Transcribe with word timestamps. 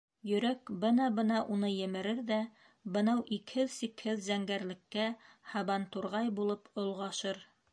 Йөрәк 0.27 0.69
бына-бына 0.83 1.41
уны 1.55 1.69
емерер 1.73 2.21
ҙә 2.31 2.39
бынау 2.95 3.21
икһеҙ-сикһеҙ 3.37 4.25
зәңгәрлеккә 4.29 5.07
һабантурғай 5.53 6.37
булып 6.41 6.83
олғашыр. 6.85 7.45